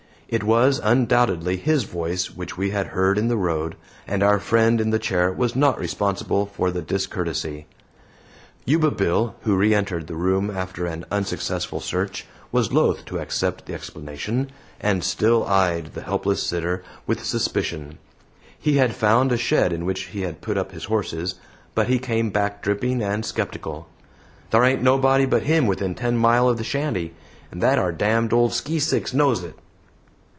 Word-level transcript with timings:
It 0.33 0.45
was, 0.45 0.79
undoubtedly, 0.81 1.57
his 1.57 1.83
voice 1.83 2.31
which 2.31 2.57
we 2.57 2.69
had 2.71 2.87
heard 2.87 3.17
in 3.17 3.27
the 3.27 3.35
road, 3.35 3.75
and 4.07 4.23
our 4.23 4.39
friend 4.39 4.79
in 4.79 4.89
the 4.89 4.97
chair 4.97 5.29
was 5.29 5.57
not 5.57 5.77
responsible 5.77 6.45
for 6.45 6.71
the 6.71 6.81
discourtesy. 6.81 7.65
Yuba 8.63 8.91
Bill, 8.91 9.35
who 9.41 9.57
re 9.57 9.73
entered 9.75 10.07
the 10.07 10.15
room 10.15 10.49
after 10.49 10.85
an 10.85 11.03
unsuccessful 11.11 11.81
search, 11.81 12.25
was 12.49 12.71
loath 12.71 13.03
to 13.07 13.19
accept 13.19 13.65
the 13.65 13.73
explanation, 13.73 14.49
and 14.79 15.03
still 15.03 15.45
eyed 15.45 15.95
the 15.95 16.01
helpless 16.01 16.41
sitter 16.41 16.81
with 17.05 17.25
suspicion. 17.25 17.97
He 18.57 18.77
had 18.77 18.95
found 18.95 19.33
a 19.33 19.37
shed 19.37 19.73
in 19.73 19.83
which 19.83 20.03
he 20.05 20.21
had 20.21 20.39
put 20.39 20.57
up 20.57 20.71
his 20.71 20.85
horses, 20.85 21.35
but 21.75 21.89
he 21.89 21.99
came 21.99 22.29
back 22.29 22.61
dripping 22.63 23.01
and 23.03 23.25
skeptical. 23.25 23.89
"Thar 24.49 24.63
ain't 24.63 24.81
nobody 24.81 25.25
but 25.25 25.43
him 25.43 25.67
within 25.67 25.93
ten 25.93 26.15
mile 26.15 26.47
of 26.47 26.55
the 26.57 26.63
shanty, 26.63 27.13
and 27.51 27.61
that 27.61 27.77
'ar 27.77 27.91
damned 27.91 28.31
old 28.31 28.51
skeesicks 28.53 29.13
knows 29.13 29.43
it." 29.43 29.55